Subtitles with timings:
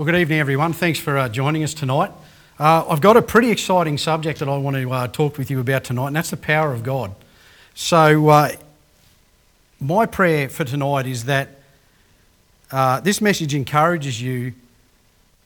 [0.00, 0.72] Well, good evening, everyone.
[0.72, 2.10] Thanks for uh, joining us tonight.
[2.58, 5.60] Uh, I've got a pretty exciting subject that I want to uh, talk with you
[5.60, 7.14] about tonight, and that's the power of God.
[7.74, 8.52] So, uh,
[9.78, 11.50] my prayer for tonight is that
[12.70, 14.54] uh, this message encourages you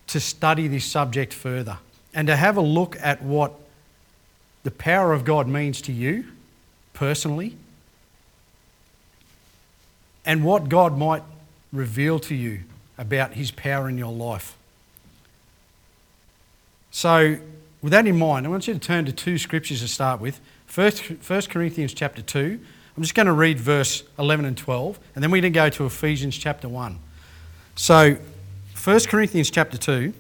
[0.07, 1.79] to study this subject further
[2.15, 3.55] and to have a look at what
[4.63, 6.27] the power of God means to you
[6.93, 7.57] personally
[10.25, 11.25] and what God might
[11.73, 12.61] reveal to you
[12.99, 14.57] about His power in your life.
[16.91, 17.39] So,
[17.83, 20.41] with that in mind, I want you to turn to two scriptures to start with.
[20.67, 22.61] First, 1 Corinthians chapter 2.
[22.97, 25.69] I'm just going to read verse 11 and 12, and then we're going to go
[25.69, 26.99] to Ephesians chapter 1.
[27.75, 28.17] So,
[28.83, 30.13] 1 Corinthians chapter 2,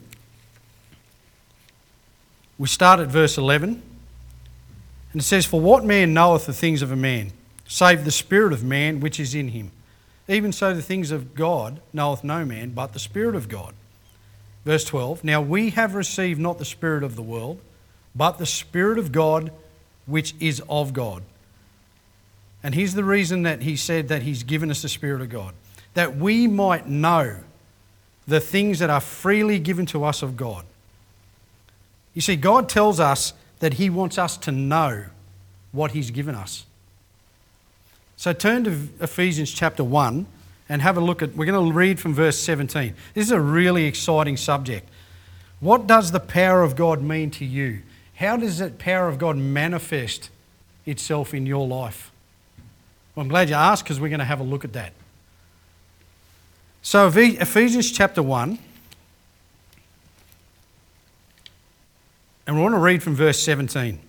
[2.58, 3.82] we start at verse 11,
[5.12, 7.30] and it says, For what man knoweth the things of a man,
[7.68, 9.70] save the spirit of man which is in him?
[10.26, 13.74] Even so, the things of God knoweth no man but the Spirit of God.
[14.64, 17.60] Verse 12 Now we have received not the Spirit of the world,
[18.14, 19.52] but the Spirit of God,
[20.06, 21.22] which is of God.
[22.62, 25.54] And here's the reason that he said that he's given us the Spirit of God
[25.94, 27.38] that we might know
[28.26, 30.64] the things that are freely given to us of God.
[32.12, 35.04] You see, God tells us that he wants us to know
[35.72, 36.66] what he's given us.
[38.16, 40.26] So turn to Ephesians chapter 1
[40.68, 42.94] and have a look at, we're going to read from verse 17.
[43.12, 44.88] This is a really exciting subject.
[45.60, 47.82] What does the power of God mean to you?
[48.16, 50.30] How does that power of God manifest
[50.86, 52.12] itself in your life?
[53.14, 54.92] Well, I'm glad you asked because we're going to have a look at that.
[56.82, 58.58] So, Ephesians chapter 1,
[62.46, 63.94] and we want to read from verse 17.
[63.94, 64.00] It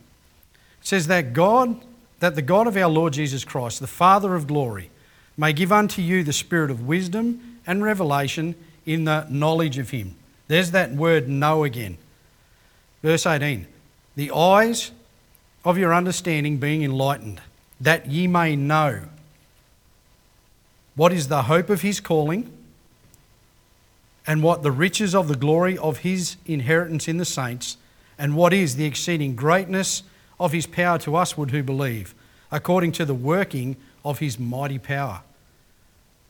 [0.82, 1.82] says that God
[2.20, 4.90] that the God of our Lord Jesus Christ, the Father of glory,
[5.38, 10.16] may give unto you the spirit of wisdom and revelation in the knowledge of him.
[10.48, 11.98] There's that word know again.
[13.02, 13.68] Verse 18
[14.16, 14.92] The eyes
[15.64, 17.42] of your understanding being enlightened,
[17.82, 19.02] that ye may know
[20.96, 22.52] what is the hope of his calling,
[24.28, 27.78] and what the riches of the glory of his inheritance in the saints,
[28.18, 30.04] and what is the exceeding greatness
[30.40, 32.14] of his power to usward who believe,
[32.52, 35.22] according to the working of his mighty power,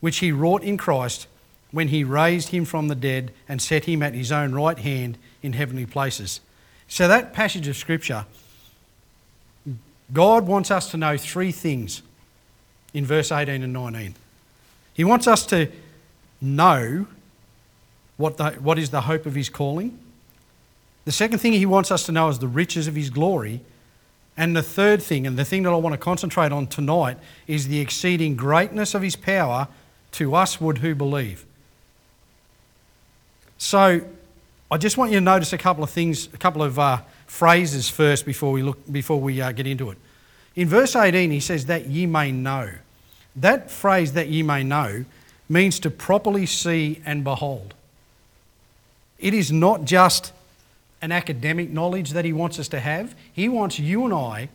[0.00, 1.26] which he wrought in Christ
[1.70, 5.18] when he raised him from the dead and set him at his own right hand
[5.42, 6.40] in heavenly places.
[6.88, 8.24] So, that passage of Scripture,
[10.12, 12.02] God wants us to know three things
[12.94, 14.14] in verse 18 and 19.
[14.94, 15.68] He wants us to
[16.40, 17.06] know
[18.16, 19.98] what, the, what is the hope of his calling.
[21.04, 23.60] The second thing he wants us to know is the riches of his glory.
[24.36, 27.68] And the third thing, and the thing that I want to concentrate on tonight, is
[27.68, 29.68] the exceeding greatness of his power
[30.12, 31.44] to usward who believe.
[33.58, 34.02] So
[34.70, 37.88] I just want you to notice a couple of things, a couple of uh, phrases
[37.88, 39.98] first before we, look, before we uh, get into it.
[40.54, 42.70] In verse 18, he says, That ye may know.
[43.34, 45.04] That phrase, that ye may know,
[45.48, 47.74] means to properly see and behold.
[49.18, 50.32] It is not just
[51.06, 53.14] an academic knowledge that he wants us to have.
[53.32, 54.48] He wants you and I,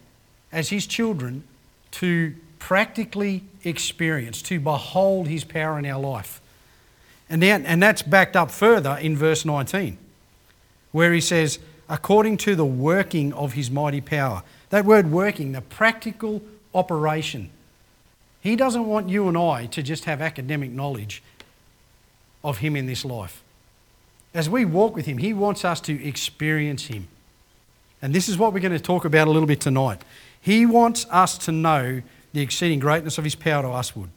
[0.52, 1.46] as his children,
[1.92, 6.42] to practically experience, to behold his power in our life.
[7.30, 9.98] And, then, and that's backed up further in verse 19,
[10.92, 11.58] where he says,
[11.88, 14.44] according to the working of his mighty power.
[14.72, 16.42] That word working, the practical
[16.76, 17.50] operation.
[18.42, 21.24] He doesn't want you and I to just have academic knowledge
[22.44, 23.42] of him in this life.
[24.34, 27.08] As we walk with Him, He wants us to experience Him.
[28.02, 30.02] And this is what we're going to talk about a little bit tonight.
[30.40, 32.02] He wants us to know
[32.34, 34.10] the exceeding greatness of His power to usward.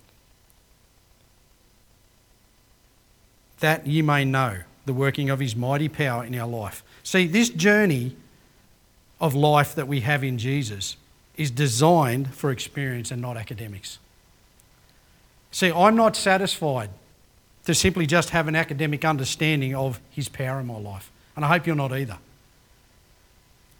[3.60, 6.82] That ye may know the working of His mighty power in our life.
[7.02, 8.16] See, this journey
[9.20, 10.96] of life that we have in Jesus
[11.36, 13.98] is designed for experience and not academics.
[15.50, 16.91] See, I'm not satisfied
[17.64, 21.11] to simply just have an academic understanding of His power in my life.
[21.37, 22.19] And I hope you're not either.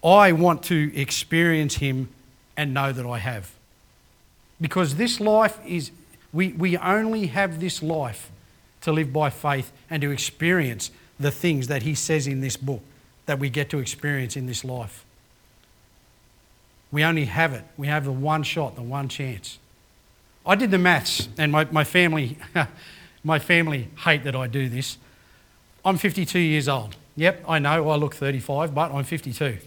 [0.03, 2.09] I want to experience Him
[2.57, 3.53] and know that I have.
[4.61, 5.91] Because this life is,
[6.33, 8.31] we, we only have this life
[8.83, 12.83] to live by faith and to experience the things that He says in this book
[13.27, 15.05] that we get to experience in this life.
[16.91, 17.65] We only have it.
[17.77, 19.59] We have the one shot, the one chance.
[20.47, 22.37] I did the maths, and my, my family
[23.25, 24.99] My family hate that I do this.
[25.85, 26.95] I'm 52 years old.
[27.17, 29.59] Yep, I know I look 35, but I'm 52.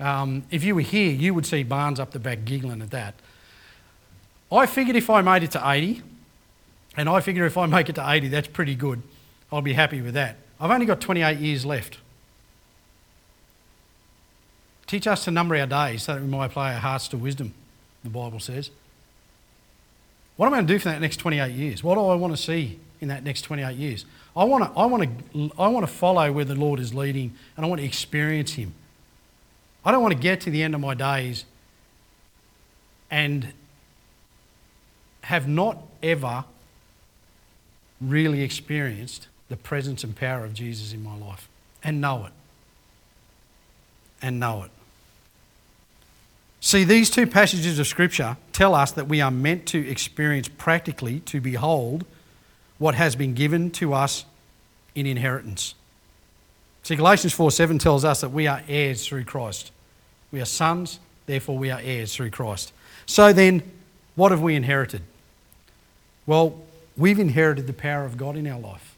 [0.00, 3.14] Um, if you were here, you would see Barnes up the back giggling at that.
[4.50, 6.02] I figured if I made it to 80,
[6.96, 9.02] and I figure if I make it to 80, that's pretty good.
[9.52, 10.36] I'll be happy with that.
[10.60, 11.98] I've only got 28 years left.
[14.86, 17.52] Teach us to number our days so that we might apply our hearts to wisdom,
[18.04, 18.70] the Bible says.
[20.36, 21.82] What am I going to do for that next 28 years?
[21.82, 24.04] What do I want to see in that next 28 years?
[24.36, 25.02] I want to, I want
[25.34, 28.52] to, I want to follow where the Lord is leading and I want to experience
[28.54, 28.74] Him.
[29.84, 31.44] I don't want to get to the end of my days
[33.10, 33.52] and
[35.22, 36.44] have not ever
[38.00, 41.48] really experienced the presence and power of Jesus in my life
[41.82, 42.32] and know it.
[44.20, 44.70] And know it.
[46.60, 51.20] See, these two passages of Scripture tell us that we are meant to experience practically,
[51.20, 52.04] to behold,
[52.78, 54.24] what has been given to us
[54.94, 55.74] in inheritance.
[56.82, 59.72] See, Galatians 4 7 tells us that we are heirs through Christ.
[60.30, 62.72] We are sons, therefore we are heirs through Christ.
[63.06, 63.62] So then,
[64.14, 65.02] what have we inherited?
[66.26, 66.60] Well,
[66.96, 68.96] we've inherited the power of God in our life.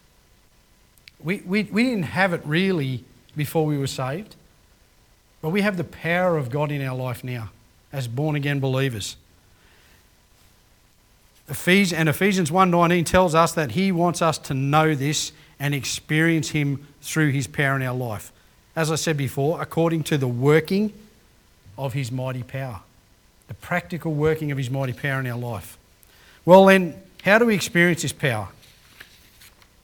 [1.23, 3.05] We, we, we didn't have it really
[3.37, 4.37] before we were saved,
[5.43, 7.51] but we have the power of God in our life now
[7.93, 9.17] as born again believers.
[11.49, 16.51] Ephes- and Ephesians 1:19 tells us that he wants us to know this and experience
[16.51, 18.33] him through his power in our life.
[18.77, 20.93] As I said before, according to the working
[21.77, 22.81] of his mighty power,
[23.49, 25.79] the practical working of his mighty power in our life.
[26.45, 28.49] Well, then, how do we experience this power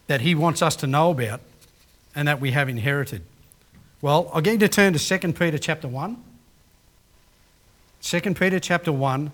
[0.07, 1.41] that he wants us to know about
[2.15, 3.23] and that we have inherited?
[4.01, 6.23] Well, get you to turn to 2 Peter chapter 1.
[8.03, 9.33] 2 Peter chapter 1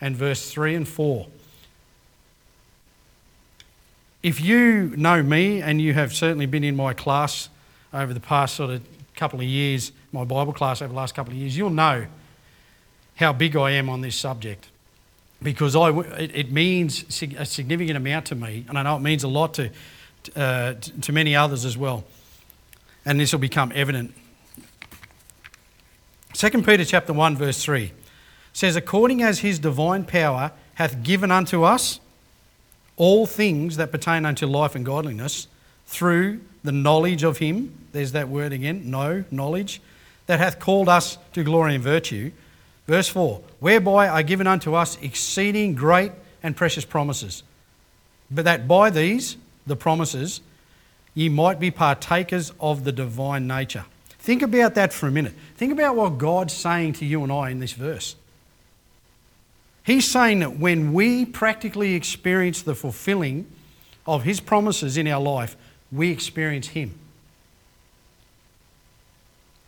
[0.00, 1.26] and verse 3 and 4.
[4.26, 7.48] If you know me and you have certainly been in my class
[7.94, 8.82] over the past sort of
[9.14, 12.08] couple of years, my Bible class over the last couple of years, you'll know
[13.14, 14.68] how big I am on this subject
[15.40, 17.04] because I, it, means
[17.38, 19.70] a significant amount to me, and I know it means a lot to,
[20.34, 22.02] uh, to many others as well.
[23.04, 24.12] And this will become evident.
[26.32, 27.92] 2 Peter chapter 1 verse 3
[28.52, 32.00] says according as his divine power hath given unto us
[32.96, 35.48] all things that pertain unto life and godliness
[35.86, 39.80] through the knowledge of him there's that word again know knowledge
[40.26, 42.30] that hath called us to glory and virtue.
[42.86, 46.12] Verse 4 whereby are given unto us exceeding great
[46.42, 47.42] and precious promises.
[48.30, 50.40] But that by these the promises
[51.14, 53.86] ye might be partakers of the divine nature.
[54.18, 55.34] Think about that for a minute.
[55.54, 58.16] Think about what god's saying to you and i in this verse
[59.86, 63.46] He's saying that when we practically experience the fulfilling
[64.04, 65.56] of His promises in our life,
[65.92, 66.98] we experience Him.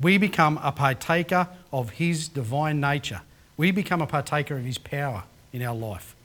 [0.00, 3.20] We become a partaker of His divine nature.
[3.56, 5.22] We become a partaker of His power
[5.52, 6.16] in our life.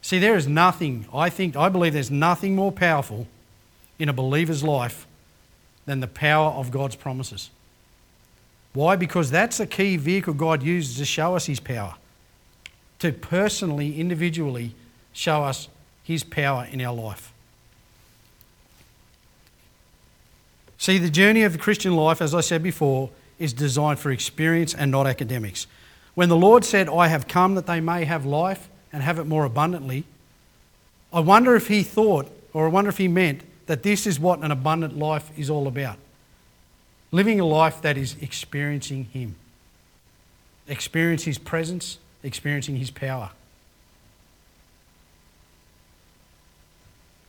[0.00, 3.26] See, there is nothing, I think, I believe there's nothing more powerful
[3.98, 5.06] in a believer's life
[5.84, 7.50] than the power of God's promises.
[8.72, 8.96] Why?
[8.96, 11.96] Because that's the key vehicle God uses to show us His power
[13.00, 14.74] to personally, individually
[15.12, 15.68] show us
[16.04, 17.32] His power in our life.
[20.78, 24.74] See, the journey of the Christian life, as I said before, is designed for experience
[24.74, 25.66] and not academics.
[26.14, 29.24] When the Lord said, I have come that they may have life and have it
[29.24, 30.04] more abundantly,
[31.12, 34.40] I wonder if He thought, or I wonder if He meant, that this is what
[34.40, 35.96] an abundant life is all about.
[37.12, 39.36] Living a life that is experiencing Him,
[40.66, 43.30] experience His presence, experiencing His power.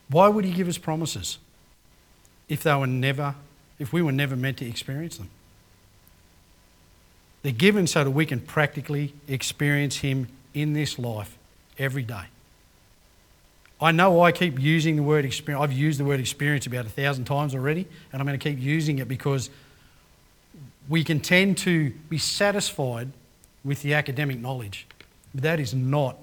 [0.10, 1.38] Why would He give us promises
[2.50, 3.36] if they were never,
[3.80, 5.30] if we were never meant to experience them?
[7.44, 11.38] They're given so that we can practically experience Him in this life
[11.80, 12.26] every day.
[13.82, 15.64] I know I keep using the word experience.
[15.64, 18.60] I've used the word experience about a thousand times already, and I'm going to keep
[18.60, 19.50] using it because
[20.88, 23.12] we can tend to be satisfied
[23.64, 24.88] with the academic knowledge.
[25.34, 26.18] But that is not,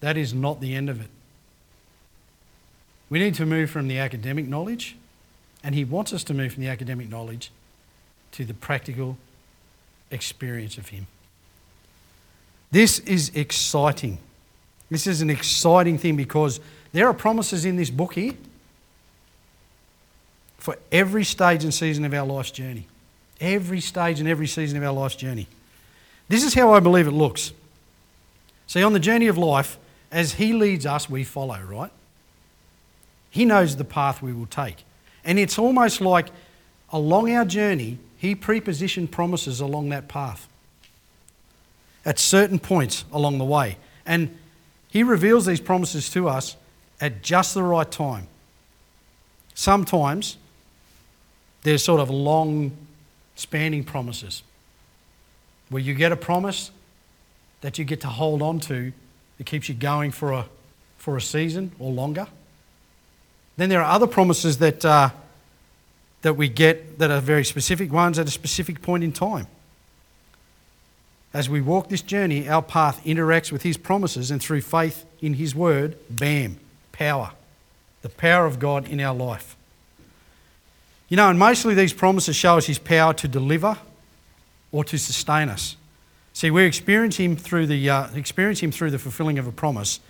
[0.00, 1.08] that is not the end of it.
[3.10, 4.96] We need to move from the academic knowledge,
[5.64, 7.50] and he wants us to move from the academic knowledge
[8.32, 9.16] to the practical
[10.10, 11.06] experience of him.
[12.70, 14.18] This is exciting.
[14.90, 16.60] This is an exciting thing because
[16.92, 18.34] there are promises in this book here
[20.58, 22.86] for every stage and season of our life's journey.
[23.40, 25.46] Every stage and every season of our life's journey.
[26.28, 27.52] This is how I believe it looks.
[28.66, 29.78] See, on the journey of life,
[30.12, 31.90] as He leads us, we follow, right?
[33.30, 34.84] He knows the path we will take.
[35.24, 36.28] And it's almost like
[36.92, 40.48] along our journey, He prepositioned promises along that path
[42.04, 43.78] at certain points along the way.
[44.06, 44.36] And
[44.88, 46.56] He reveals these promises to us
[47.00, 48.28] at just the right time
[49.58, 50.36] sometimes
[51.64, 52.70] there's sort of long
[53.34, 54.44] spanning promises
[55.70, 56.70] where you get a promise
[57.60, 58.92] that you get to hold on to
[59.36, 60.46] that keeps you going for a,
[60.96, 62.26] for a season or longer.
[63.56, 65.10] Then there are other promises that, uh,
[66.22, 69.46] that we get that are very specific ones at a specific point in time.
[71.34, 75.34] As we walk this journey, our path interacts with His promises, and through faith in
[75.34, 76.58] His word, bam,
[76.92, 77.32] power.
[78.02, 79.56] The power of God in our life.
[81.08, 83.76] You know, and mostly these promises show us His power to deliver
[84.72, 85.76] or to sustain us.
[86.32, 90.00] See, we experience Him through the, uh, experience him through the fulfilling of a promise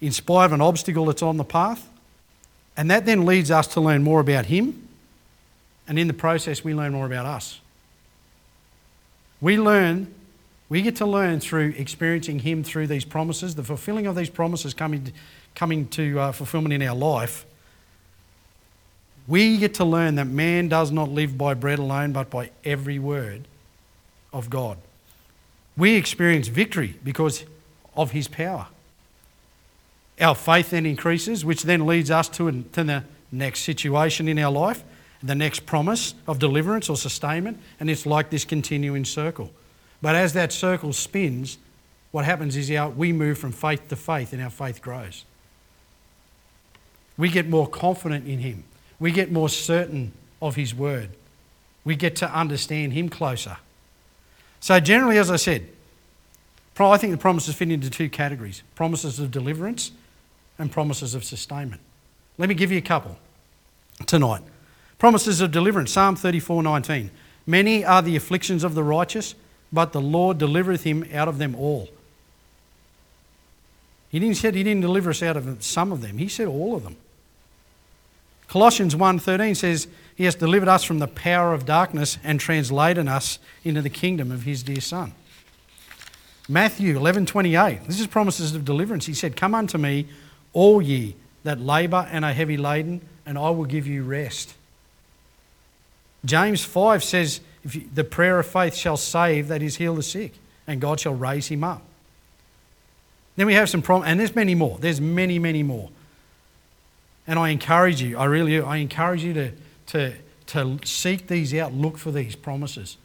[0.00, 1.88] in spite of an obstacle that's on the path.
[2.76, 4.88] And that then leads us to learn more about Him.
[5.86, 7.60] And in the process, we learn more about us.
[9.40, 10.12] We learn,
[10.68, 14.74] we get to learn through experiencing Him through these promises, the fulfilling of these promises
[14.74, 15.12] coming,
[15.54, 17.44] coming to uh, fulfillment in our life.
[19.26, 22.98] We get to learn that man does not live by bread alone, but by every
[22.98, 23.46] word
[24.32, 24.78] of God.
[25.76, 27.44] We experience victory because
[27.96, 28.66] of his power.
[30.20, 34.52] Our faith then increases, which then leads us to, to the next situation in our
[34.52, 34.84] life,
[35.22, 39.50] the next promise of deliverance or sustainment, and it's like this continuing circle.
[40.02, 41.58] But as that circle spins,
[42.10, 45.24] what happens is our, we move from faith to faith and our faith grows.
[47.16, 48.64] We get more confident in Him.
[49.02, 51.10] We get more certain of His word.
[51.84, 53.56] We get to understand Him closer.
[54.60, 55.66] So, generally, as I said,
[56.78, 59.90] I think the promises fit into two categories promises of deliverance
[60.56, 61.80] and promises of sustainment.
[62.38, 63.18] Let me give you a couple
[64.06, 64.42] tonight.
[65.00, 67.10] Promises of deliverance, Psalm 34 19.
[67.44, 69.34] Many are the afflictions of the righteous,
[69.72, 71.88] but the Lord delivereth him out of them all.
[74.10, 76.76] He didn't say he didn't deliver us out of some of them, he said all
[76.76, 76.96] of them.
[78.52, 83.38] Colossians 1:13 says, "He has delivered us from the power of darkness and translated us
[83.64, 85.14] into the kingdom of his dear son."
[86.50, 87.86] Matthew 11:28.
[87.86, 89.06] This is promises of deliverance.
[89.06, 90.06] He said, "Come unto me,
[90.52, 94.52] all ye that labor and are heavy laden, and I will give you rest."
[96.22, 100.34] James 5 says, you, "The prayer of faith shall save that is heal the sick,
[100.66, 101.82] and God shall raise him up."
[103.36, 104.76] Then we have some prom- and there's many more.
[104.78, 105.88] There's many, many more.
[107.26, 109.52] And I encourage you, I really I encourage you to,
[109.88, 110.14] to,
[110.46, 112.96] to seek these out, look for these promises.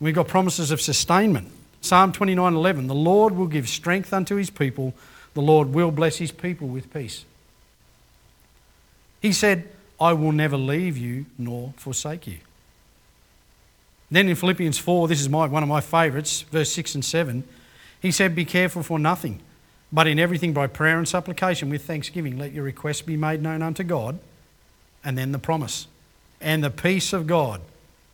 [0.00, 1.50] We've got promises of sustainment.
[1.80, 4.94] Psalm 29 11, the Lord will give strength unto his people,
[5.34, 7.24] the Lord will bless his people with peace.
[9.20, 9.68] He said,
[10.00, 12.38] I will never leave you nor forsake you.
[14.10, 17.44] Then in Philippians 4, this is my, one of my favourites, verse 6 and 7,
[18.00, 19.40] he said, Be careful for nothing
[19.92, 23.60] but in everything by prayer and supplication with thanksgiving, let your requests be made known
[23.60, 24.18] unto God.
[25.04, 25.86] And then the promise.
[26.40, 27.60] And the peace of God,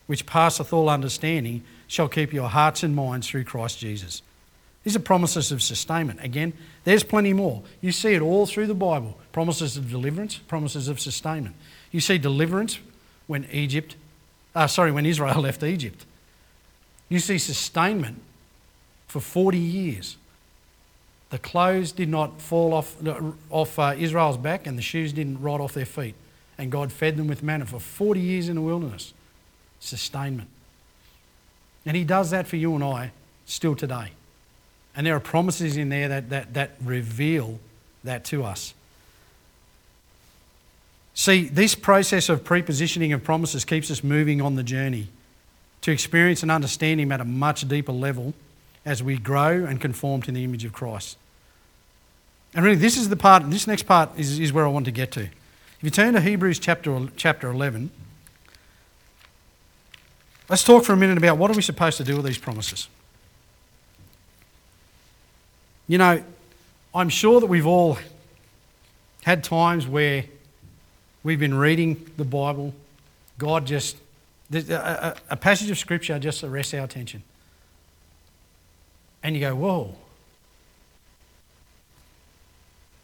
[0.07, 4.23] which passeth all understanding, shall keep your hearts and minds through Christ Jesus.
[4.85, 6.23] These are promises of sustainment.
[6.23, 6.53] Again,
[6.85, 7.63] there's plenty more.
[7.81, 11.55] You see it all through the Bible promises of deliverance, promises of sustainment.
[11.93, 12.79] You see deliverance
[13.27, 13.97] when Egypt,
[14.55, 16.07] uh, sorry, when Israel left Egypt.
[17.09, 18.21] You see sustainment
[19.07, 20.17] for 40 years
[21.31, 22.97] the clothes did not fall off,
[23.51, 26.15] off uh, Israel's back and the shoes didn't rot off their feet.
[26.57, 29.13] And God fed them with manna for 40 years in the wilderness.
[29.79, 30.49] Sustainment.
[31.85, 33.13] And He does that for you and I
[33.45, 34.13] still today.
[34.97, 37.61] And there are promises in there that, that, that reveal
[38.05, 38.75] that to us.
[41.15, 45.09] See, this process of prepositioning of promises keeps us moving on the journey
[45.83, 48.35] to experience and understand Him at a much deeper level
[48.89, 51.19] as we grow and conform to the image of Christ.
[52.55, 54.91] And really, this is the part, this next part is, is where I want to
[54.91, 55.25] get to.
[55.25, 57.91] If you turn to Hebrews chapter, chapter 11,
[60.49, 62.89] let's talk for a minute about what are we supposed to do with these promises.
[65.87, 66.25] You know,
[66.95, 67.99] I'm sure that we've all
[69.23, 70.25] had times where
[71.23, 72.73] we've been reading the Bible,
[73.37, 73.99] God just,
[74.51, 77.23] a, a passage of Scripture just arrests our attention
[79.23, 79.95] and you go, whoa,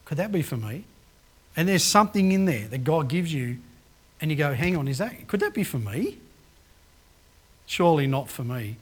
[0.05, 0.85] could that be for me?
[1.57, 3.59] And there's something in there that God gives you,
[4.21, 6.19] and you go, hang on, is that, could that be for me?
[7.67, 8.77] Surely not for me.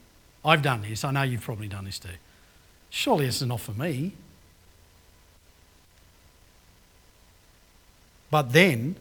[0.44, 1.04] I've done this.
[1.04, 2.08] I know you've probably done this too.
[2.90, 4.12] Surely this is not for me.
[8.30, 8.96] But then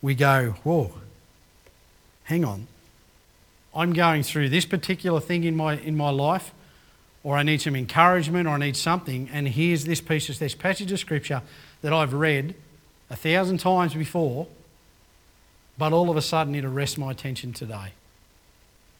[0.00, 0.92] we go, whoa,
[2.24, 2.66] hang on.
[3.74, 6.52] I'm going through this particular thing in my, in my life.
[7.24, 10.54] or I need some encouragement, or I need something, and here's this piece of this
[10.54, 11.42] passage of scripture
[11.80, 12.54] that I've read
[13.10, 14.48] a thousand times before,
[15.78, 17.92] but all of a sudden it arrests my attention today.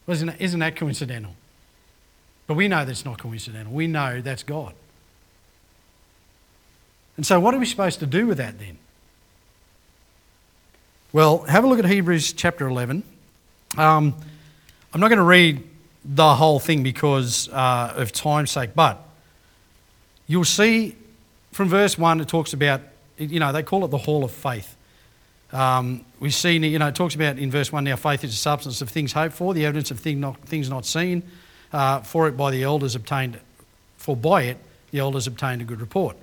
[0.06, 1.34] Isn't, it, isn't that coincidental?
[2.46, 3.72] But we know that's not coincidental.
[3.72, 4.74] We know that's God.
[7.16, 8.78] And so, what are we supposed to do with that then?
[11.12, 13.02] Well, have a look at Hebrews chapter 11.
[13.76, 14.14] Um,
[14.94, 15.66] I'm not going to read
[16.04, 19.02] the whole thing because uh, of time's sake, but
[20.26, 20.96] you'll see
[21.52, 22.82] from verse 1 it talks about,
[23.16, 24.76] you know, they call it the hall of faith.
[25.52, 28.36] Um, we see, you know, it talks about in verse 1 now faith is the
[28.36, 31.22] substance of things hoped for, the evidence of thing not, things not seen,
[31.72, 33.38] uh, for it by the elders obtained,
[33.96, 34.58] for by it
[34.90, 36.16] the elders obtained a good report.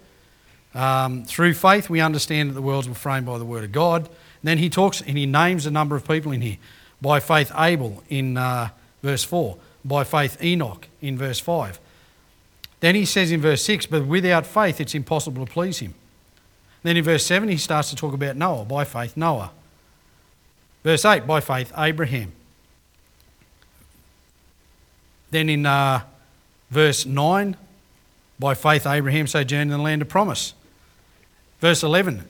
[0.75, 4.05] Um, through faith, we understand that the worlds were framed by the word of God.
[4.05, 6.57] And then he talks and he names a number of people in here.
[7.01, 8.69] By faith, Abel in uh,
[9.01, 9.57] verse 4.
[9.85, 11.79] By faith, Enoch in verse 5.
[12.79, 15.93] Then he says in verse 6, but without faith, it's impossible to please him.
[16.83, 18.65] Then in verse 7, he starts to talk about Noah.
[18.65, 19.51] By faith, Noah.
[20.83, 22.31] Verse 8, by faith, Abraham.
[25.31, 26.01] Then in uh,
[26.69, 27.57] verse 9,
[28.39, 30.53] by faith, Abraham sojourned in the land of promise.
[31.59, 32.25] Verse 11,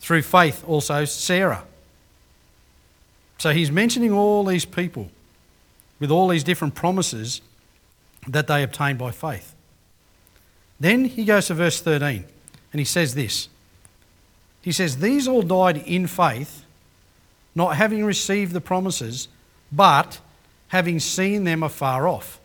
[0.00, 1.64] through faith, also Sarah.
[3.42, 5.10] So he's mentioning all these people
[5.98, 7.40] with all these different promises
[8.28, 9.56] that they obtained by faith.
[10.78, 12.24] Then he goes to verse 13
[12.72, 13.48] and he says this
[14.60, 16.64] He says, These all died in faith,
[17.52, 19.26] not having received the promises,
[19.72, 20.20] but
[20.68, 22.38] having seen them afar off,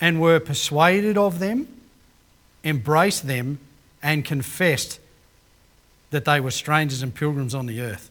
[0.00, 1.68] and were persuaded of them,
[2.64, 3.60] embraced them,
[4.02, 4.98] and confessed
[6.10, 8.10] that they were strangers and pilgrims on the earth.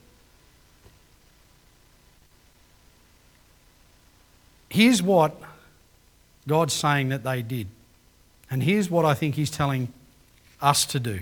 [4.70, 5.36] Here's what
[6.48, 7.68] God's saying that they did.
[8.50, 9.92] And here's what I think He's telling
[10.62, 11.20] us to do.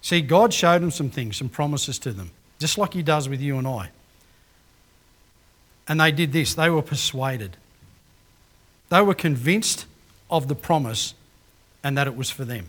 [0.00, 3.40] See, God showed them some things, some promises to them, just like He does with
[3.40, 3.90] you and I.
[5.86, 7.56] And they did this they were persuaded.
[8.90, 9.86] They were convinced
[10.30, 11.14] of the promise
[11.82, 12.66] and that it was for them.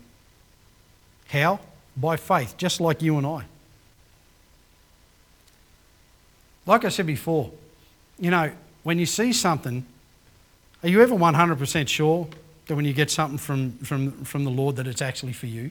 [1.28, 1.60] How?
[1.96, 3.44] By faith, just like you and I.
[6.66, 7.50] Like I said before,
[8.20, 8.52] you know,
[8.82, 9.84] when you see something,
[10.82, 12.28] are you ever 100% sure
[12.66, 15.70] that when you get something from, from, from the Lord that it's actually for you?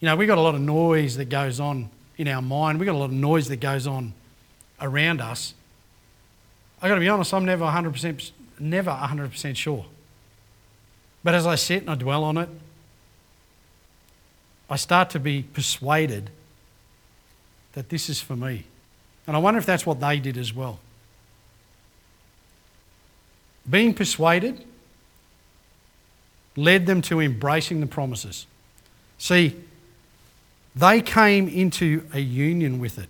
[0.00, 2.78] You know, we've got a lot of noise that goes on in our mind.
[2.78, 4.12] We've got a lot of noise that goes on
[4.80, 5.54] around us.
[6.80, 9.86] I've got to be honest, I'm never 100%, never 100% sure.
[11.24, 12.48] But as I sit and I dwell on it,
[14.70, 16.30] I start to be persuaded
[17.72, 18.64] that this is for me.
[19.26, 20.78] And I wonder if that's what they did as well.
[23.68, 24.64] Being persuaded
[26.56, 28.46] led them to embracing the promises.
[29.18, 29.56] See,
[30.74, 33.08] they came into a union with it,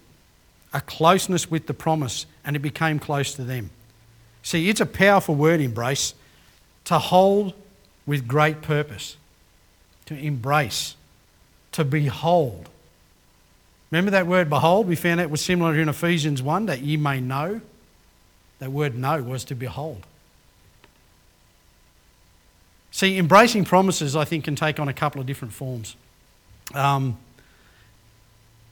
[0.72, 3.70] a closeness with the promise, and it became close to them.
[4.42, 6.14] See, it's a powerful word, embrace,
[6.84, 7.52] to hold
[8.06, 9.16] with great purpose,
[10.06, 10.96] to embrace,
[11.72, 12.68] to behold.
[13.90, 14.86] Remember that word behold?
[14.86, 17.60] We found it was similar in Ephesians 1 that ye may know.
[18.58, 20.06] That word know was to behold.
[22.98, 25.94] See, embracing promises, I think, can take on a couple of different forms.
[26.74, 27.16] Um,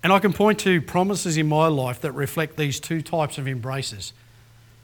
[0.02, 3.46] and I can point to promises in my life that reflect these two types of
[3.46, 4.12] embraces.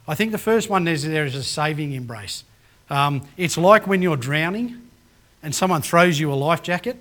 [0.06, 2.44] I think the first one is there is a saving embrace.
[2.88, 4.80] Um, it's like when you're drowning
[5.42, 6.96] and someone throws you a life jacket.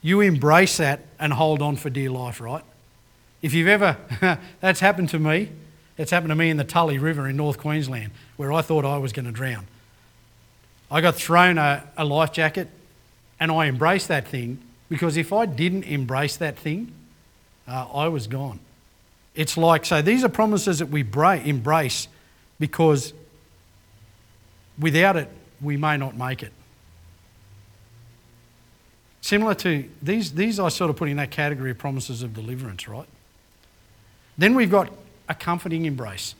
[0.00, 2.64] You embrace that and hold on for dear life, right?
[3.42, 3.96] If you've ever,
[4.60, 5.50] that's happened to me.
[5.96, 8.98] It's happened to me in the Tully River in North Queensland where I thought I
[8.98, 9.68] was going to drown.
[10.92, 12.68] I got thrown a, a life jacket
[13.40, 14.58] and I embraced that thing
[14.90, 16.92] because if I didn't embrace that thing,
[17.66, 18.60] uh, I was gone.
[19.34, 22.08] It's like, so these are promises that we embrace
[22.60, 23.14] because
[24.78, 25.30] without it,
[25.62, 26.52] we may not make it.
[29.22, 32.86] Similar to these, these I sort of put in that category of promises of deliverance,
[32.86, 33.08] right?
[34.36, 34.92] Then we've got
[35.26, 36.34] a comforting embrace.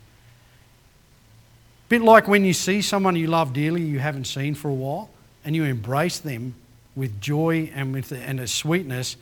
[1.92, 5.10] Bit like when you see someone you love dearly you haven't seen for a while
[5.44, 6.54] and you embrace them
[6.96, 9.18] with joy and with and a sweetness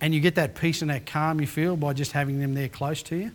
[0.00, 2.68] and you get that peace and that calm you feel by just having them there
[2.68, 3.30] close to you.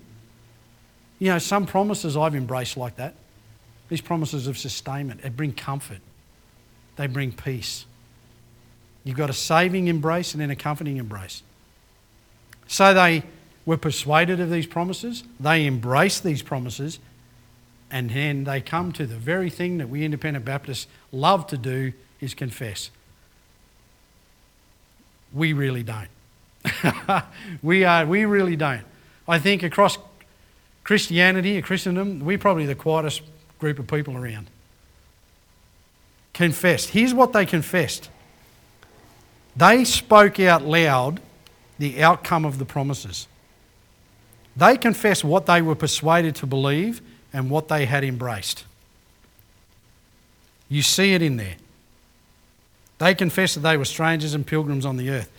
[1.17, 3.15] You know, some promises I've embraced like that.
[3.87, 6.01] These promises of sustainment, they bring comfort,
[6.97, 7.85] they bring peace.
[9.05, 11.41] You've got a saving embrace and then a comforting embrace.
[12.67, 13.23] So they
[13.65, 16.99] were persuaded of these promises, they embraced these promises,
[17.93, 21.93] And then they come to the very thing that we independent Baptists love to do
[22.19, 22.89] is confess.
[25.31, 26.07] We really don't.
[27.61, 28.81] we, are, we really don't.
[29.27, 29.99] I think across
[30.83, 33.21] Christianity, Christendom, we're probably the quietest
[33.59, 34.49] group of people around.
[36.33, 36.89] Confessed.
[36.89, 38.09] Here's what they confessed
[39.55, 41.21] they spoke out loud
[41.77, 43.27] the outcome of the promises.
[44.57, 46.99] They confessed what they were persuaded to believe
[47.33, 48.63] and what they had embraced.
[50.69, 51.55] You see it in there.
[52.99, 55.29] They confessed that they were strangers and pilgrims on the earth.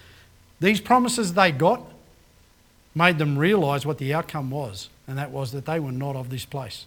[0.61, 1.83] These promises they got
[2.95, 6.31] made them realise what the outcome was, and that was that they were not of
[6.31, 6.87] this place.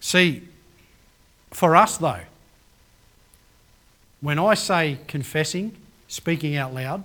[0.00, 0.48] See,
[1.50, 2.20] for us though,
[4.20, 5.76] when I say confessing,
[6.08, 7.04] speaking out loud,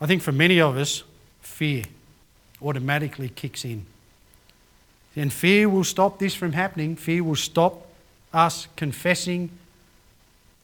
[0.00, 1.02] I think for many of us,
[1.48, 1.84] fear
[2.62, 3.86] automatically kicks in.
[5.16, 6.94] And fear will stop this from happening.
[6.94, 7.86] Fear will stop
[8.32, 9.50] us confessing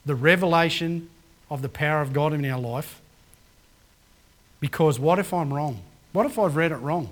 [0.06, 1.08] the revelation
[1.50, 3.00] of the power of God in our life.
[4.60, 5.80] Because what if I'm wrong?
[6.12, 7.10] What if I've read it wrong?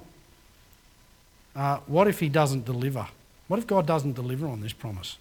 [1.57, 3.09] Uh, what if He doesn't deliver?
[3.49, 5.19] What if God doesn't deliver on this promise?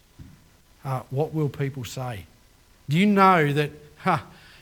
[0.86, 2.26] Uh, what will people say?
[2.90, 4.20] Do you know that huh,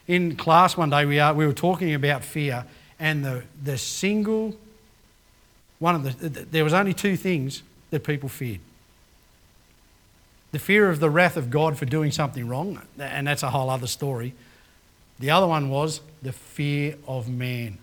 [0.07, 2.65] in class one day we, are, we were talking about fear,
[2.99, 4.55] and the, the single
[5.79, 8.59] one of the, there was only two things that people feared
[10.51, 13.69] the fear of the wrath of God for doing something wrong, and that's a whole
[13.69, 14.33] other story.
[15.19, 17.77] The other one was the fear of man,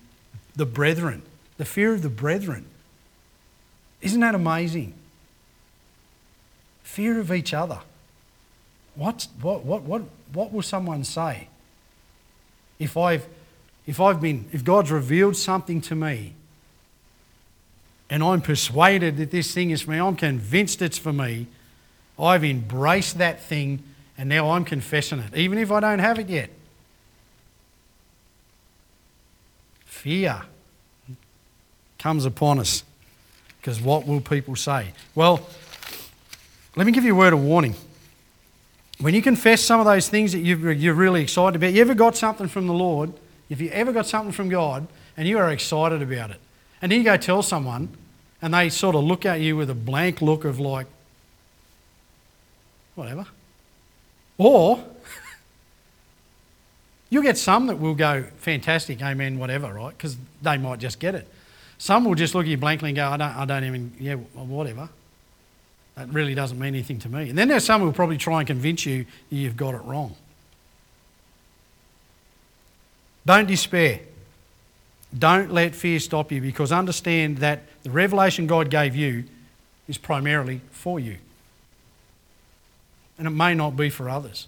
[0.57, 1.22] the brethren,
[1.59, 2.64] the fear of the brethren.
[4.00, 4.94] Isn't that amazing?
[6.83, 7.81] Fear of each other.
[8.94, 10.02] What's, what, what, what,
[10.33, 11.48] what will someone say?
[12.79, 13.26] If I've,
[13.87, 16.35] if I've been, if God's revealed something to me
[18.11, 21.46] and I'm persuaded that this thing is for me, I'm convinced it's for me,
[22.18, 23.83] I've embraced that thing
[24.18, 26.51] and now I'm confessing it, even if I don't have it yet.
[29.85, 30.42] Fear
[31.99, 32.85] comes upon us
[33.61, 34.92] because what will people say?
[35.14, 35.46] Well,
[36.77, 37.75] let me give you a word of warning.
[38.99, 42.16] When you confess some of those things that you're really excited about, you ever got
[42.16, 43.12] something from the Lord,
[43.48, 46.40] if you ever got something from God and you are excited about it,
[46.82, 47.88] and you go tell someone
[48.42, 50.87] and they sort of look at you with a blank look of like,
[52.94, 53.26] whatever.
[54.38, 54.85] Or
[57.11, 59.96] you'll get some that will go, fantastic, amen, whatever, right?
[59.96, 61.26] Because they might just get it.
[61.78, 64.14] Some will just look at you blankly and go, I don't, I don't even, yeah,
[64.14, 64.88] whatever.
[65.94, 67.30] That really doesn't mean anything to me.
[67.30, 70.14] And then there's some who will probably try and convince you you've got it wrong.
[73.26, 74.00] Don't despair.
[75.16, 79.24] Don't let fear stop you because understand that the revelation God gave you
[79.88, 81.18] is primarily for you.
[83.18, 84.46] And it may not be for others.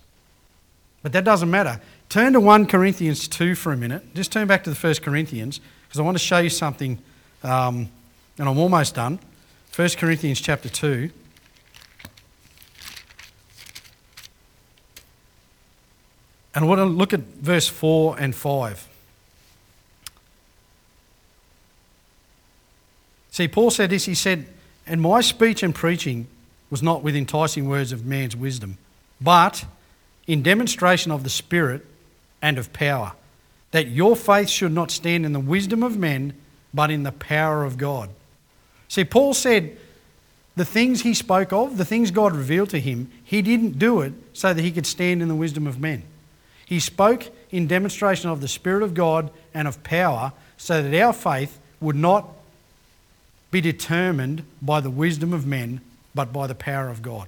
[1.03, 1.81] But that doesn't matter.
[2.09, 4.15] Turn to 1 Corinthians 2 for a minute.
[4.15, 6.99] Just turn back to the 1 Corinthians because I want to show you something,
[7.43, 7.89] um,
[8.39, 9.19] and I'm almost done.
[9.75, 11.11] 1 Corinthians chapter 2.
[16.55, 18.89] And I want to look at verse 4 and 5.
[23.31, 24.07] See, Paul said this.
[24.07, 24.47] He said,
[24.87, 26.27] And my speech and preaching
[26.71, 28.79] was not with enticing words of man's wisdom,
[29.21, 29.65] but
[30.27, 31.87] in demonstration of the Spirit
[32.43, 33.13] and of power,
[33.71, 36.35] that your faith should not stand in the wisdom of men,
[36.75, 38.11] but in the power of God.
[38.89, 39.77] See, Paul said
[40.57, 44.13] the things he spoke of, the things God revealed to him, he didn't do it
[44.33, 46.03] so that he could stand in the wisdom of men.
[46.69, 51.15] He spoke in demonstration of the Spirit of God and of power so that our
[51.15, 52.29] faith would not
[53.51, 55.81] be determined by the wisdom of men,
[56.15, 57.27] but by the power of God.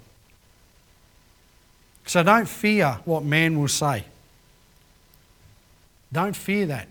[2.05, 4.05] So don't fear what man will say.
[6.13, 6.89] Don't fear that.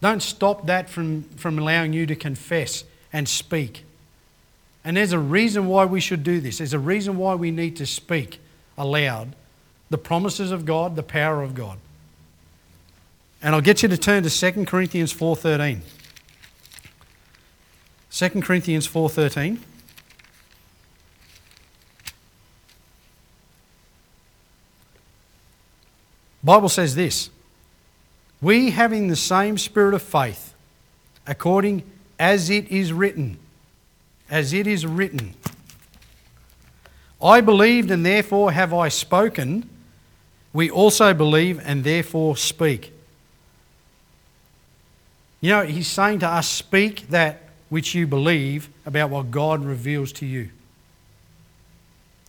[0.00, 3.84] Don't stop that from, from allowing you to confess and speak.
[4.82, 6.58] And there's a reason why we should do this.
[6.58, 8.40] There's a reason why we need to speak
[8.76, 9.36] aloud
[9.90, 11.78] the promises of God, the power of God.
[13.42, 15.82] And I'll get you to turn to 2 Corinthians 4:13.
[18.10, 19.60] 2 Corinthians 4:13.
[26.42, 27.28] Bible says this,
[28.40, 30.54] we having the same spirit of faith,
[31.26, 31.82] according
[32.18, 33.38] as it is written,
[34.30, 35.34] as it is written.
[37.22, 39.68] I believed and therefore have I spoken
[40.52, 42.92] we also believe and therefore speak.
[45.40, 50.12] You know, he's saying to us, speak that which you believe about what God reveals
[50.14, 50.50] to you.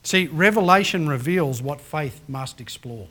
[0.03, 3.07] See, revelation reveals what faith must explore.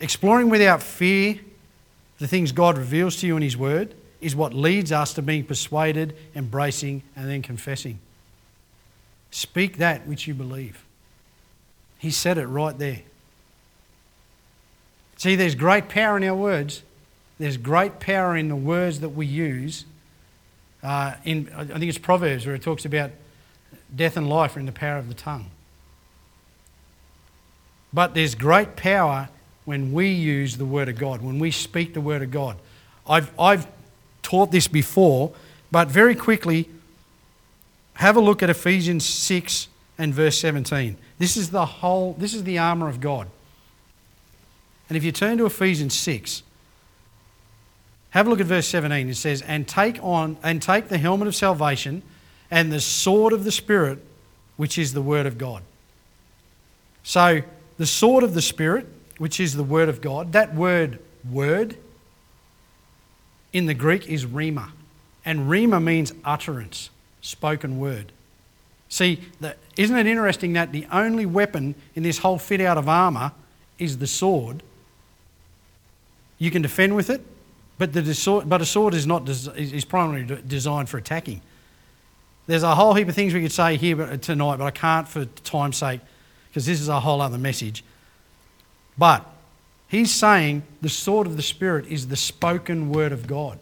[0.00, 1.40] Exploring without fear
[2.18, 5.44] the things God reveals to you in His Word is what leads us to being
[5.44, 7.98] persuaded, embracing, and then confessing.
[9.30, 10.84] Speak that which you believe.
[11.98, 13.02] He said it right there.
[15.16, 16.82] See, there's great power in our words.
[17.38, 19.84] There's great power in the words that we use.
[20.82, 23.10] Uh, in, I think it's Proverbs where it talks about
[23.94, 25.50] death and life are in the power of the tongue.
[27.92, 29.28] But there's great power
[29.64, 32.56] when we use the Word of God, when we speak the Word of God.
[33.06, 33.66] I've, I've
[34.22, 35.32] taught this before,
[35.70, 36.68] but very quickly,
[37.94, 40.96] have a look at Ephesians 6 and verse 17.
[41.18, 43.28] This is the whole, this is the armour of God.
[44.88, 46.42] And if you turn to Ephesians 6,
[48.10, 49.08] have a look at verse 17.
[49.08, 52.02] It says, And take on and take the helmet of salvation
[52.50, 53.98] and the sword of the Spirit,
[54.56, 55.62] which is the word of God.
[57.02, 57.42] So
[57.78, 58.86] the sword of the Spirit,
[59.18, 60.98] which is the word of God, that word
[61.30, 61.76] word
[63.52, 64.70] in the Greek is rhema.
[65.24, 68.12] And rhema means utterance, spoken word.
[68.88, 72.88] See, the, isn't it interesting that the only weapon in this whole fit out of
[72.88, 73.32] armour
[73.78, 74.62] is the sword?
[76.38, 77.22] You can defend with it,
[77.78, 81.42] but, the, but a sword is, not, is primarily designed for attacking.
[82.46, 85.08] There's a whole heap of things we could say here uh, tonight, but I can't
[85.08, 86.00] for time's sake
[86.48, 87.84] because this is a whole other message.
[88.96, 89.26] But
[89.88, 93.58] he's saying the sword of the Spirit is the spoken word of God.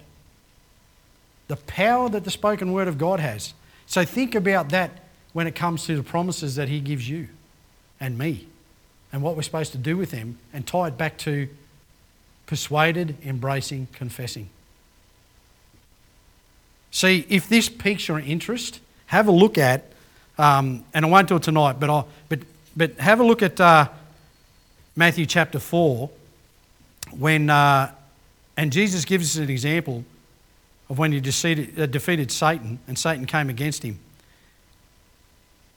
[1.49, 3.55] The power that the spoken word of God has.
[3.87, 7.29] So think about that when it comes to the promises that he gives you
[8.01, 8.47] and me
[9.13, 11.49] and what we're supposed to do with them and tie it back to
[12.47, 14.51] persuaded, embracing, confessing.
[16.91, 19.93] See, if this piques your interest, have a look at,
[20.39, 22.41] um, and I won't do it tonight, but, I'll, but,
[22.77, 23.89] but have a look at uh,
[24.95, 26.09] Matthew chapter 4,
[27.19, 27.91] when, uh,
[28.57, 30.05] and Jesus gives us an example
[30.89, 33.99] of when he defeated, uh, defeated Satan and Satan came against him.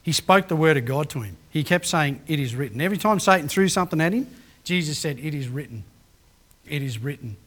[0.03, 1.35] He spoke the word of God to him.
[1.49, 2.79] He kept saying, It is written.
[2.79, 4.27] Every time Satan threw something at him,
[4.63, 5.83] Jesus said, It is written.
[6.69, 7.37] It is written.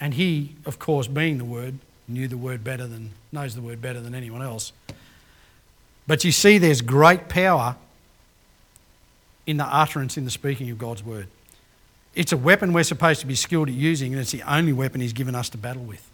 [0.00, 3.80] And he, of course, being the word, knew the word better than, knows the word
[3.80, 4.72] better than anyone else.
[6.06, 7.76] But you see, there's great power
[9.46, 11.28] in the utterance, in the speaking of God's word.
[12.14, 15.00] It's a weapon we're supposed to be skilled at using, and it's the only weapon
[15.00, 16.10] He's given us to battle with.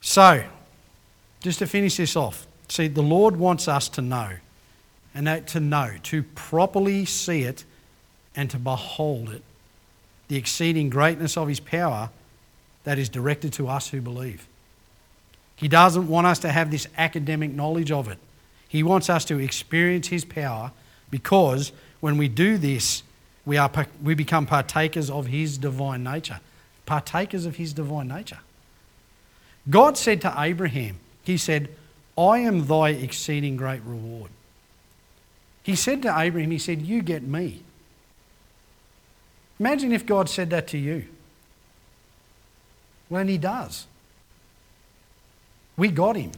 [0.00, 0.44] So,
[1.40, 4.30] just to finish this off, see, the Lord wants us to know,
[5.14, 7.64] and that to know, to properly see it
[8.34, 9.42] and to behold it,
[10.28, 12.10] the exceeding greatness of His power
[12.84, 14.46] that is directed to us who believe.
[15.56, 18.18] He doesn't want us to have this academic knowledge of it.
[18.68, 20.72] He wants us to experience His power
[21.10, 23.02] because when we do this,
[23.46, 23.70] we, are,
[24.02, 26.40] we become partakers of His divine nature.
[26.86, 28.40] Partakers of His divine nature.
[29.70, 31.68] God said to Abraham, He said,
[32.16, 34.30] I am thy exceeding great reward.
[35.62, 37.62] He said to Abraham, He said, You get me.
[39.58, 41.06] Imagine if God said that to you.
[43.08, 43.86] When He does.
[45.76, 46.32] We got Him.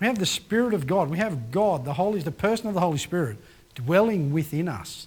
[0.00, 1.10] We have the Spirit of God.
[1.10, 3.38] We have God, the Holy, the person of the Holy Spirit,
[3.74, 5.06] dwelling within us.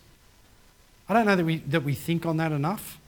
[1.08, 3.00] I don't know that we, that we think on that enough.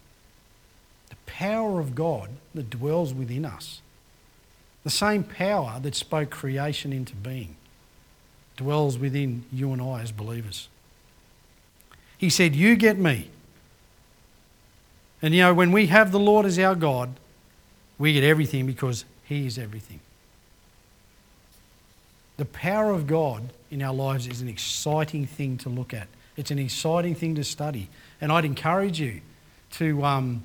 [1.09, 3.81] The power of God that dwells within us.
[4.83, 7.55] The same power that spoke creation into being
[8.57, 10.67] dwells within you and I as believers.
[12.17, 13.29] He said, You get me.
[15.21, 17.11] And you know, when we have the Lord as our God,
[17.97, 19.99] we get everything because He is everything.
[22.37, 26.07] The power of God in our lives is an exciting thing to look at.
[26.35, 27.87] It's an exciting thing to study.
[28.19, 29.21] And I'd encourage you
[29.73, 30.41] to, um,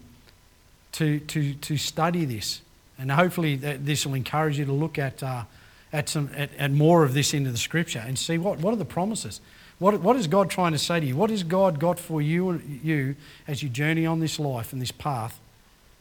[0.92, 2.60] to, to, to study this.
[2.98, 5.44] And hopefully this will encourage you to look at, uh,
[5.92, 8.78] at, some, at, at more of this into the scripture and see what, what are
[8.78, 9.40] the promises.
[9.78, 11.16] What, what is God trying to say to you?
[11.16, 14.90] What has God got for you, you as you journey on this life and this
[14.90, 15.38] path?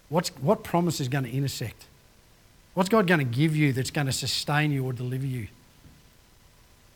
[0.10, 1.86] What's, what promise is going to intersect?
[2.74, 5.48] What's God going to give you that's going to sustain you or deliver you?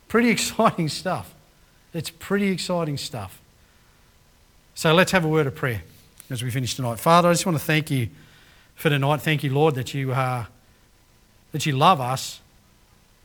[0.07, 1.33] Pretty exciting stuff.
[1.93, 3.41] It's pretty exciting stuff.
[4.75, 5.81] So let's have a word of prayer
[6.29, 6.99] as we finish tonight.
[6.99, 8.09] Father, I just want to thank you
[8.75, 9.21] for tonight.
[9.21, 10.45] Thank you, Lord, that you, uh,
[11.51, 12.39] that you love us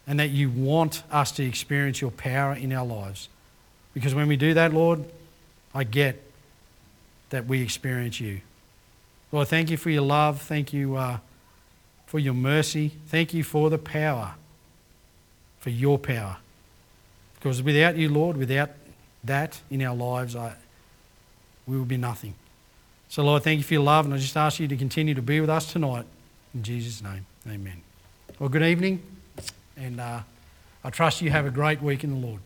[0.07, 3.29] and that you want us to experience your power in our lives.
[3.95, 5.05] Because when we do that, Lord,
[5.73, 6.21] I get
[7.31, 8.41] that we experience you.
[9.33, 10.43] Lord, thank you for your love.
[10.43, 11.19] Thank you uh,
[12.07, 12.93] for your mercy.
[13.09, 14.35] Thank you for the power,
[15.59, 16.37] for your power.
[17.35, 18.71] Because without you, Lord, without
[19.25, 20.55] that in our lives, I,
[21.67, 22.35] we will be nothing.
[23.09, 25.23] So, Lord, thank you for your love, and I just ask you to continue to
[25.23, 26.05] be with us tonight.
[26.55, 27.83] In Jesus' name, amen.
[28.39, 29.03] Well, good evening,
[29.77, 30.21] and uh,
[30.83, 32.41] I trust you have a great week in the Lord.